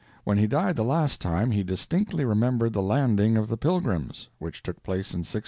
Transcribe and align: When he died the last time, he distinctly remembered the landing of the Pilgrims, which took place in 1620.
When 0.23 0.39
he 0.39 0.47
died 0.47 0.77
the 0.77 0.83
last 0.83 1.21
time, 1.21 1.51
he 1.51 1.63
distinctly 1.63 2.25
remembered 2.25 2.73
the 2.73 2.81
landing 2.81 3.37
of 3.37 3.49
the 3.49 3.55
Pilgrims, 3.57 4.29
which 4.39 4.63
took 4.63 4.81
place 4.81 5.13
in 5.13 5.19
1620. 5.19 5.39